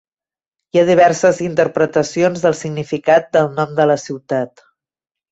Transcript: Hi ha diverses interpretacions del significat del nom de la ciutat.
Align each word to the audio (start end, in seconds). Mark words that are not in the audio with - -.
Hi 0.75 0.79
ha 0.81 0.83
diverses 0.85 1.41
interpretacions 1.47 2.45
del 2.45 2.55
significat 2.59 3.27
del 3.37 3.51
nom 3.59 3.75
de 3.81 3.87
la 3.91 3.99
ciutat. 4.05 4.65